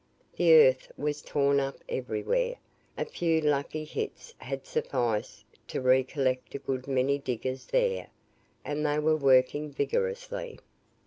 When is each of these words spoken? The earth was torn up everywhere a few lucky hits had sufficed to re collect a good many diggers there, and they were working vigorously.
The 0.35 0.55
earth 0.55 0.91
was 0.97 1.21
torn 1.21 1.59
up 1.59 1.77
everywhere 1.87 2.55
a 2.97 3.05
few 3.05 3.39
lucky 3.39 3.83
hits 3.85 4.33
had 4.39 4.65
sufficed 4.65 5.45
to 5.67 5.79
re 5.79 6.03
collect 6.03 6.55
a 6.55 6.57
good 6.57 6.87
many 6.87 7.19
diggers 7.19 7.67
there, 7.67 8.07
and 8.65 8.83
they 8.83 8.97
were 8.97 9.15
working 9.15 9.69
vigorously. 9.71 10.57